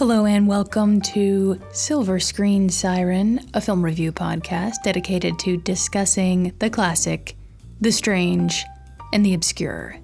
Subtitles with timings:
[0.00, 6.70] Hello, and welcome to Silver Screen Siren, a film review podcast dedicated to discussing the
[6.70, 7.36] classic,
[7.82, 8.64] the strange,
[9.12, 9.98] and the obscure.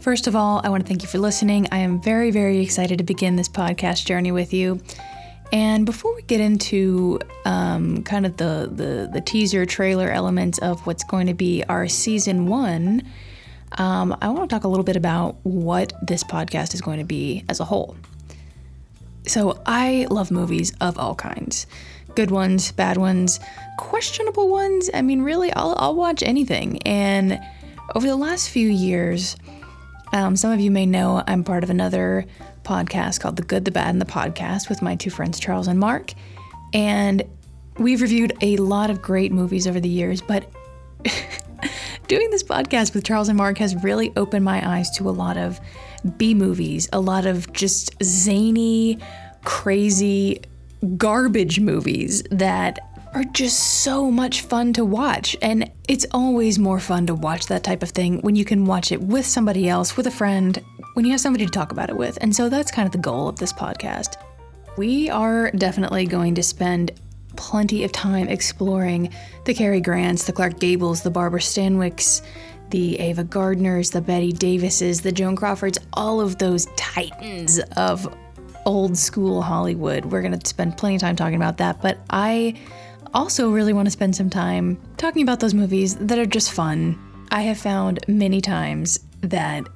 [0.00, 1.68] First of all, I want to thank you for listening.
[1.70, 4.80] I am very, very excited to begin this podcast journey with you.
[5.52, 10.84] And before we get into um, kind of the, the, the teaser trailer elements of
[10.84, 13.08] what's going to be our season one,
[13.78, 17.04] um, I want to talk a little bit about what this podcast is going to
[17.04, 17.94] be as a whole.
[19.26, 21.66] So, I love movies of all kinds
[22.14, 23.40] good ones, bad ones,
[23.78, 24.90] questionable ones.
[24.92, 26.82] I mean, really, I'll, I'll watch anything.
[26.82, 27.40] And
[27.94, 29.36] over the last few years,
[30.12, 32.26] um, some of you may know I'm part of another
[32.64, 35.78] podcast called The Good, the Bad, and the Podcast with my two friends, Charles and
[35.78, 36.12] Mark.
[36.74, 37.22] And
[37.78, 40.50] we've reviewed a lot of great movies over the years, but
[42.08, 45.36] doing this podcast with Charles and Mark has really opened my eyes to a lot
[45.36, 45.60] of
[46.16, 48.98] B movies, a lot of just zany,
[49.44, 50.40] crazy,
[50.96, 52.78] garbage movies that
[53.14, 55.36] are just so much fun to watch.
[55.42, 58.90] And it's always more fun to watch that type of thing when you can watch
[58.90, 60.62] it with somebody else, with a friend,
[60.94, 62.18] when you have somebody to talk about it with.
[62.20, 64.16] And so that's kind of the goal of this podcast.
[64.76, 66.92] We are definitely going to spend
[67.36, 69.12] plenty of time exploring
[69.44, 72.22] the Cary Grants, the Clark Gables, the Barbara Stanwycks,
[72.72, 78.12] the Ava Gardners, the Bette Davises, the Joan Crawfords, all of those titans of
[78.64, 80.06] old school Hollywood.
[80.06, 82.58] We're going to spend plenty of time talking about that, but I
[83.12, 86.98] also really want to spend some time talking about those movies that are just fun.
[87.30, 89.68] I have found many times that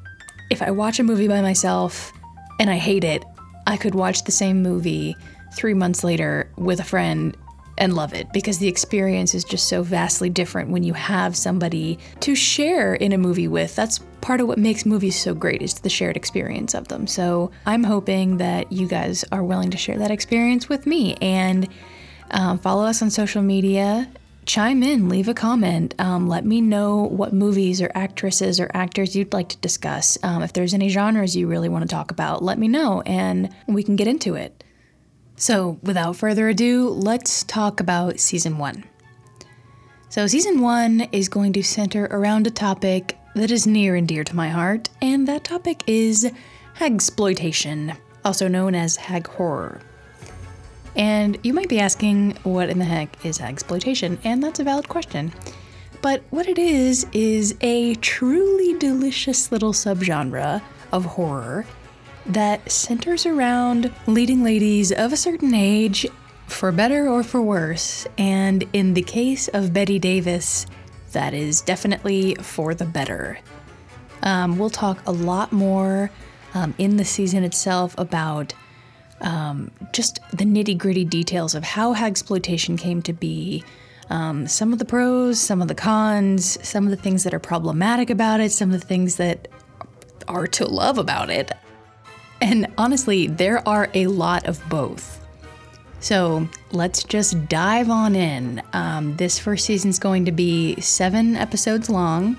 [0.50, 2.12] if I watch a movie by myself
[2.58, 3.24] and I hate it,
[3.67, 5.14] I could watch the same movie
[5.55, 7.36] three months later with a friend
[7.78, 11.98] and love it because the experience is just so vastly different when you have somebody
[12.20, 13.74] to share in a movie with.
[13.74, 17.06] That's part of what makes movies so great is the shared experience of them.
[17.06, 21.68] So I'm hoping that you guys are willing to share that experience with me and
[22.30, 24.11] um, follow us on social media.
[24.46, 25.95] Chime in, leave a comment.
[25.98, 30.17] Um, let me know what movies or actresses or actors you'd like to discuss.
[30.22, 33.52] Um, if there's any genres you really want to talk about, let me know and
[33.67, 34.62] we can get into it.
[35.36, 38.85] So, without further ado, let's talk about season one.
[40.08, 44.25] So, season one is going to center around a topic that is near and dear
[44.25, 46.33] to my heart, and that topic is
[46.79, 47.95] hagsploitation,
[48.25, 49.83] also known as hag horror.
[50.96, 54.19] And you might be asking, what in the heck is hagsploitation?
[54.25, 55.35] And that's a valid question.
[56.01, 61.67] But what it is, is a truly delicious little subgenre of horror
[62.29, 66.07] that centers around leading ladies of a certain age,
[66.47, 68.07] for better or for worse.
[68.19, 70.67] And in the case of Bette Davis,
[71.13, 73.39] that is definitely for the better.
[74.23, 76.11] Um, we'll talk a lot more
[76.55, 78.55] um, in the season itself about
[79.20, 83.64] um, just the nitty gritty details of how hagsploitation came to be.
[84.08, 87.41] Um, some of the pros, some of the cons, some of the things that are
[87.41, 89.48] problematic about it, some of the things that
[90.29, 91.53] are to love about it.
[92.41, 95.20] And honestly, there are a lot of both.
[96.01, 98.63] So let's just dive on in.
[98.73, 102.36] Um, this first season is going to be seven episodes long,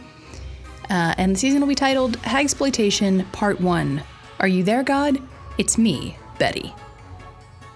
[0.89, 4.01] uh, and the season will be titled Hagsploitation Part 1
[4.39, 5.21] Are You There, God?
[5.57, 6.73] It's me, Bette.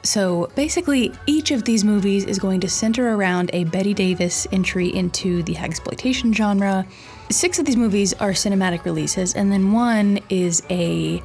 [0.03, 4.87] So basically, each of these movies is going to center around a Bette Davis entry
[4.95, 6.87] into the hagsploitation genre.
[7.29, 11.21] Six of these movies are cinematic releases, and then one is a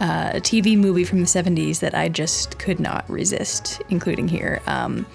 [0.00, 4.60] uh, a TV movie from the 70s that I just could not resist including here.
[4.66, 5.06] Um,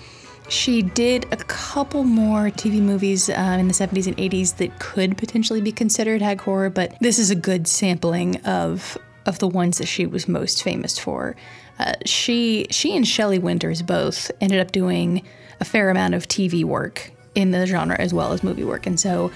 [0.50, 5.18] she did a couple more TV movies uh, in the 70s and 80s that could
[5.18, 9.78] potentially be considered hag horror, but this is a good sampling of of the ones
[9.78, 11.36] that she was most famous for.
[11.80, 15.22] Uh, she she and Shelley Winters both ended up doing
[15.60, 19.00] a fair amount of TV work in the genre as well as movie work, and
[19.00, 19.32] so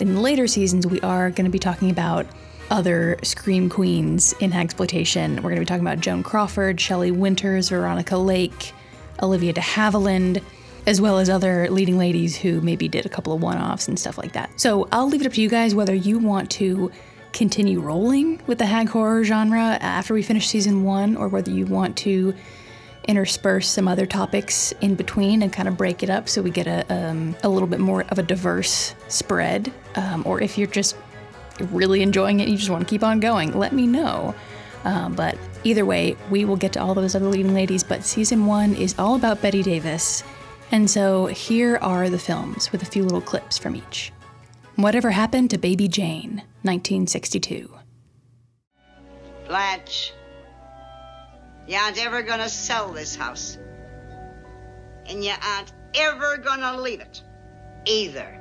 [0.00, 2.26] in later seasons we are going to be talking about
[2.70, 5.36] other scream queens in hagsploitation.
[5.36, 8.72] We're going to be talking about Joan Crawford, Shelley Winters, Veronica Lake,
[9.22, 10.42] Olivia de Havilland,
[10.86, 14.18] as well as other leading ladies who maybe did a couple of one-offs and stuff
[14.18, 14.50] like that.
[14.60, 16.90] So I'll leave it up to you guys whether you want to
[17.32, 21.66] continue rolling with the hag horror genre after we finish season one, or whether you
[21.66, 22.34] want to
[23.08, 26.66] intersperse some other topics in between and kind of break it up so we get
[26.66, 29.72] a, um, a little bit more of a diverse spread.
[29.96, 30.96] Um, or if you're just
[31.60, 34.34] really enjoying it, you just want to keep on going, let me know.
[34.84, 37.82] Um, but either way, we will get to all those other leading ladies.
[37.82, 40.22] But season one is all about Bette Davis.
[40.70, 44.12] And so here are the films with a few little clips from each.
[44.76, 47.72] Whatever Happened to Baby Jane, 1962.
[49.46, 50.12] Blanche.
[51.66, 53.56] You aren't ever gonna sell this house.
[55.06, 57.22] And you aren't ever gonna leave it.
[57.86, 58.40] Either.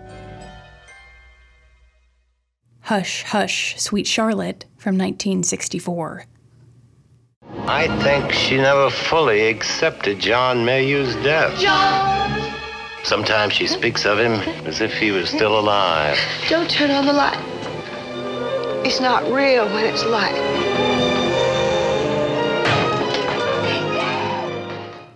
[2.83, 6.25] Hush, Hush, Sweet Charlotte from 1964.
[7.65, 11.57] I think she never fully accepted John Mayhew's death.
[11.61, 12.53] John!
[13.03, 14.33] Sometimes she speaks of him
[14.67, 16.17] as if he was still alive.
[16.49, 17.39] Don't turn on the light.
[18.85, 20.35] It's not real when it's light.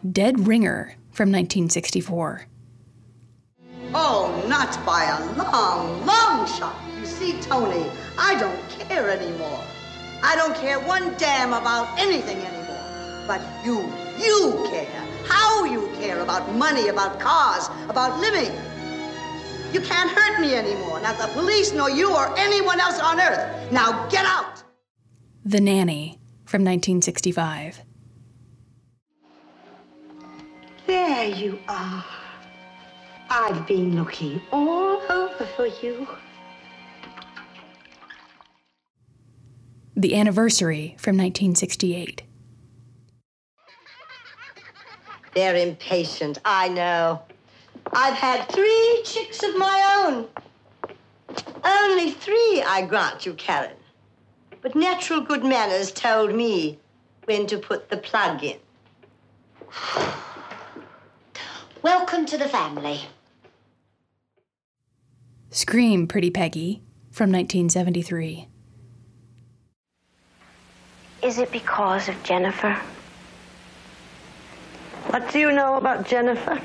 [0.10, 2.48] Dead Ringer from 1964.
[3.94, 6.76] Oh, not by a long, long shot.
[7.00, 9.64] You see, Tony, I don't care anymore.
[10.24, 13.24] I don't care one damn about anything anymore.
[13.28, 15.04] But you, you care.
[15.26, 18.52] How you care about money, about cars, about living.
[19.74, 21.00] You can't hurt me anymore.
[21.02, 23.72] Not the police, nor you, or anyone else on earth.
[23.72, 24.64] Now get out!
[25.46, 27.82] The Nanny from 1965.
[30.88, 32.06] There you are.
[33.30, 36.08] I've been looking all over for you.
[39.98, 42.24] The Anniversary from 1968.
[45.34, 47.22] They're impatient, I know.
[47.92, 50.28] I've had three chicks of my own.
[51.66, 53.76] Only three, I grant you, Karen.
[54.62, 56.80] But natural good manners told me
[57.26, 58.58] when to put the plug in.
[61.84, 63.02] Welcome to the family.
[65.50, 68.48] Scream Pretty Peggy from 1973.
[71.24, 72.74] Is it because of Jennifer?
[75.08, 76.62] What do you know about Jennifer?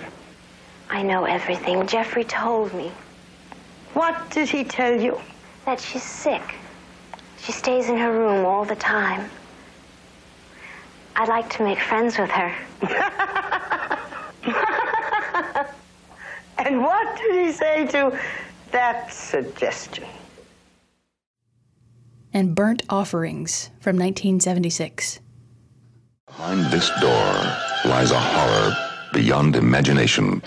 [0.91, 1.87] I know everything.
[1.87, 2.91] Jeffrey told me
[3.95, 5.21] What did he tell you?
[5.65, 6.43] that she's sick.
[7.39, 9.31] She stays in her room all the time.
[11.15, 12.53] I'd like to make friends with her.
[16.65, 18.17] And what did he say to
[18.73, 20.05] that suggestion?
[22.33, 25.21] And Burnt Offerings from 1976.
[26.27, 27.35] Behind this door
[27.85, 28.75] lies a horror
[29.13, 30.43] beyond imagination.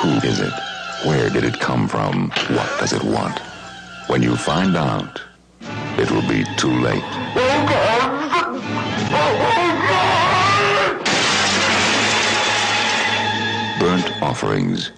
[0.00, 0.52] Who is it?
[1.06, 2.30] Where did it come from?
[2.50, 3.38] What does it want?
[4.08, 5.22] When you find out,
[5.98, 7.02] it will be too late.
[7.02, 8.60] Oh God!
[9.14, 9.38] Oh
[13.78, 13.80] God!
[13.80, 14.92] Burnt offerings.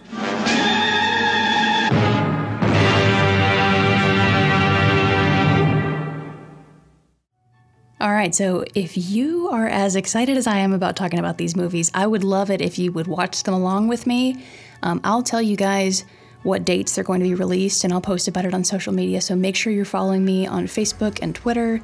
[8.24, 11.90] Right, so if you are as excited as I am about talking about these movies,
[11.92, 14.42] I would love it if you would watch them along with me.
[14.82, 16.06] Um, I'll tell you guys
[16.42, 19.20] what dates they're going to be released, and I'll post about it on social media.
[19.20, 21.82] So make sure you're following me on Facebook and Twitter.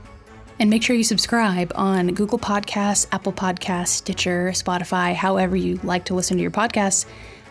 [0.58, 6.06] And make sure you subscribe on Google Podcasts, Apple Podcasts, Stitcher, Spotify, however you like
[6.06, 7.04] to listen to your podcasts.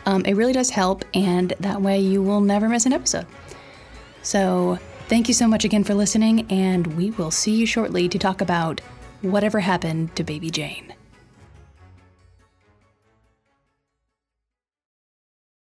[0.07, 3.27] Um, it really does help, and that way you will never miss an episode.
[4.21, 4.79] So,
[5.09, 8.41] thank you so much again for listening, and we will see you shortly to talk
[8.41, 8.79] about
[9.21, 10.93] whatever happened to Baby Jane.